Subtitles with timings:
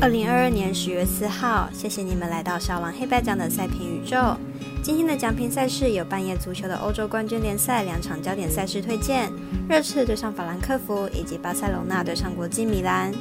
[0.00, 4.36] 二零二二年十月四号，谢谢你们来到小王黑白奖的赛评宇宙。
[4.82, 9.30] 今天的奖品赛事有半夜足球的欧洲冠军联赛两场焦点赛事推荐：
[9.68, 13.12] 热刺对上法兰克福，以及巴塞罗那对上国际米兰。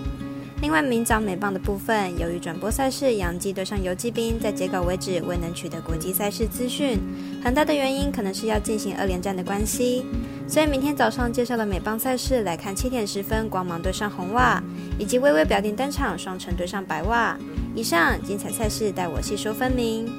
[0.63, 6.97] 另外，明早美棒的部分，由于转播赛事洋基对上游击兵在截稿为止未能取得国际赛事资讯，
[7.43, 10.05] 很大的原因可能是要进行二连战的关系。
[10.47, 14.63] 所以明天早上介绍的美棒赛事来看，七点十分光芒对上红袜，
[14.97, 17.37] 以及微微表定登场双城对上白袜。
[17.75, 20.09] 以上精彩赛事待我细说分明。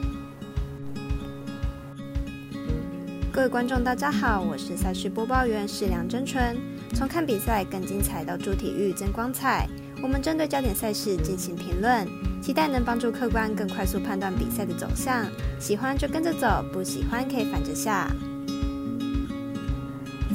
[3.32, 6.54] 各位观众大家好，我是赛事播报员是梁真纯。
[6.92, 9.66] 从看比赛更精彩到助体育增光彩，
[10.02, 12.06] 我们针对焦点赛事进行评论，
[12.42, 15.26] 期待能帮助客观更快速判断比赛的走向。
[15.58, 18.10] 喜欢就跟着走，不喜欢可以反着下。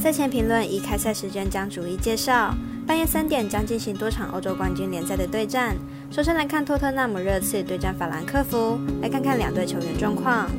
[0.02, 2.54] 赛前评论以开赛时间将逐一介绍。
[2.88, 5.76] 半夜三点将进行多场欧洲冠军联赛的对战。
[6.10, 10.50] 首先来看托特纳姆热刺对战法兰克福，来看看两队球员状况。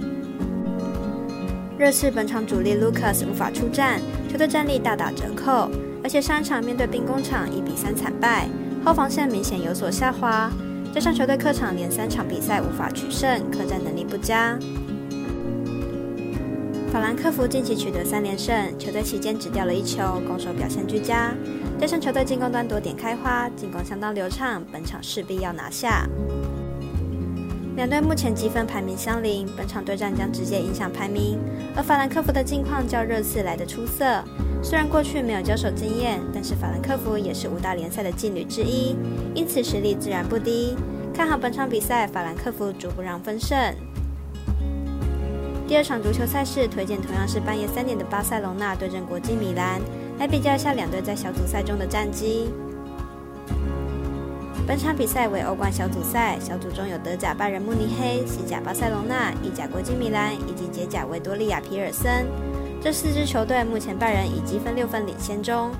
[1.76, 5.68] 热刺本场主力 Lucas 无法出战，球队战力大打折扣，
[6.04, 8.46] 而且上一场面对兵工厂一比三惨败，
[8.84, 10.50] 后防线明显有所下滑，
[10.92, 14.58] 加上球队客场连三场比赛无法取胜，客战能力不佳。
[16.90, 21.32] 法兰克福近期取得三连胜，球队期间只掉了一球，攻守表现俱佳，
[21.78, 26.08] 加上球队进攻端多点开花，进攻相当流畅，本场势必要拿下。
[27.76, 31.38] 两队目前积分排名相邻，本场对战将直接影响排名。
[31.74, 34.22] 而法兰克福的近况较热刺来得出色，
[34.62, 38.96] 虽然过去没有交手经验，但是法兰克福也是五大联赛的劲旅之一，
[39.34, 40.76] 因此实力自然不低。
[41.14, 43.56] 看好本场比赛，法兰克福逐步让分胜。
[45.66, 49.80] 第二场足球赛事推荐同样是半夜三点的巴塞隆纳对阵国际米兰，
[50.18, 52.50] 来比较一下两队在小组赛中的战绩。
[54.70, 62.24] 本场比赛为欧冠小组赛，小组中有德甲拜仁慕尼黑、西甲巴塞隆纳、意甲国际米兰以及捷甲维多利亚皮尔森。
[62.80, 65.72] 这四支球队目前拜仁以积分六分领先中，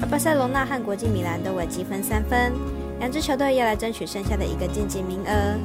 [0.00, 2.52] 而巴塞隆纳和国际米兰都为积分三分，
[3.00, 5.58] 两支球队要来争取剩下的一个晋级名额。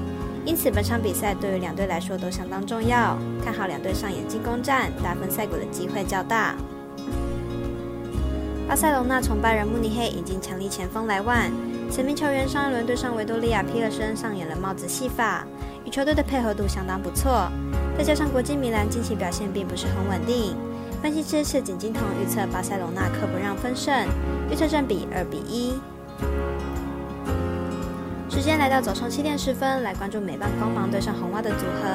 [0.44, 3.16] 因此，本场比赛对于两队来说都相当重要。
[3.46, 6.56] 看好两队上演进攻战，大分赛果的机会较大。
[8.72, 11.52] 巴塞隆纳从拜仁慕尼黑引进强力前锋莱万，
[11.90, 15.46] 此名球员上一轮对上维多利亚皮尔森上演了帽子戏法，
[15.84, 17.52] 与球队的配合度相当不错。
[17.98, 20.56] 再加上国际米兰近期表现并不是很稳定，
[21.02, 24.08] 分析师是景金童预测巴塞隆纳客不让分胜，
[24.50, 25.74] 预测占比二比一。
[28.30, 31.90] 时间来到早上七点十分，来关注美棒光芒对上红袜的组合，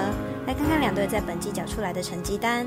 [0.46, 2.66] 来看看两队在本季缴出来的成绩单。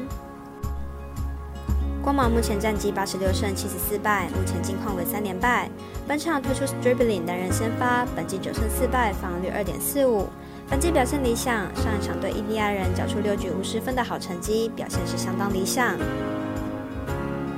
[2.02, 5.70] 光芒目前战绩八十六胜七十四败，目前近况为三连败。
[6.08, 10.28] 本场推出 Stribling 单人先发，本季九胜四败，防率二点四五。
[10.70, 15.98] 本季表现理想，上一场对印第安人缴出六局无失分的好成绩，表现是相当理想。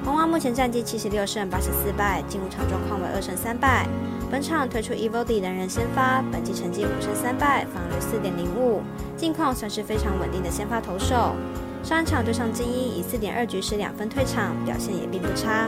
[0.03, 3.87] 红袜目前战绩七十六胜八十四败，近五场状况为二胜三败。
[4.31, 8.81] 本场推出 Evody 人人先发，本季成绩五胜三败，防率四点零五，
[9.15, 11.35] 近况算是非常稳定的先发投手。
[11.83, 15.67] 上一场对上精英以四点二局失两分退场，表现也并不差。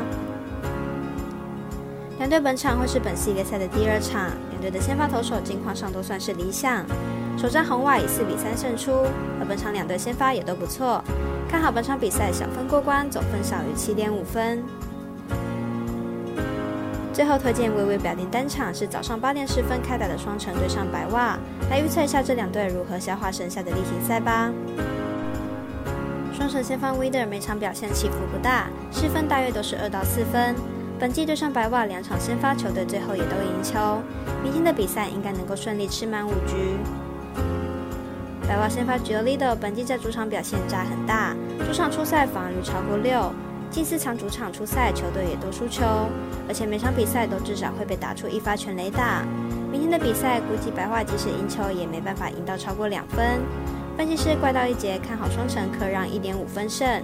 [2.20, 6.86] 两队本场会是本系列赛的第二场，两队的先发投手近况上都算是理想。
[7.38, 8.92] 首战红袜以四比三胜出，
[9.40, 11.04] 而本场两队先发也都不错，
[11.50, 14.64] 看好本场比赛小分过关，总分小于七点五分。
[17.12, 21.38] 最后推荐微微表定单场是早上八点十分开打的双城对上白袜，
[21.70, 24.52] 来预测一下这两队如何消化剩下的例行赛吧。
[26.34, 30.56] 双城先发 Wider 每场表现起伏不大，失分大约都是二到四分。
[31.00, 34.02] 本季对上白袜两场先发球队最后也都赢球，
[34.42, 36.78] 明天的比赛应该能够顺利吃满五局。
[38.48, 41.36] 白袜先发 Giolito 本季在主场表现差很大，
[41.66, 43.32] 主场出赛防御超过六。
[43.70, 45.84] 近四场主场出赛，球队也都输球，
[46.48, 49.24] 而且每场比赛都至少会被打出一发全垒打。
[49.72, 53.40] 明天的比赛估计白袜即使赢球，也没办法赢到超过两分。
[53.96, 57.04] 分析师怪盗一节看好双城可让一点五分胜。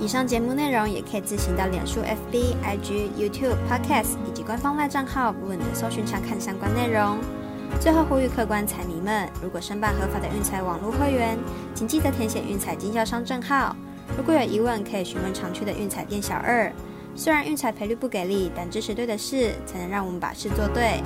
[0.00, 7.18] 以上节目内容也可以自行到脸书、FB、IG、YouTube、Podcast 以及官方外账号 w o n 的搜寻查看相关内容。
[7.78, 11.36] 最后呼吁客官彩迷们，如果申办合法的运彩网络会员，
[11.74, 13.76] 请记得填写运彩经销商证号。
[14.16, 16.72] 如果有疑问，可以询问常去的运彩店小二。
[17.14, 21.02] 虽然运彩赔率不给力，但支持对的事，才能让我们把事做对。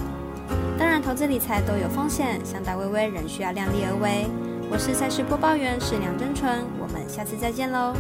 [1.13, 4.27] 投资理财都有风险，想打微微仍需要量力而为。
[4.71, 7.93] 我是赛事播报员，是梁真纯，我们下次再见喽。